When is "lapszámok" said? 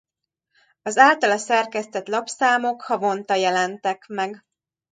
2.07-2.81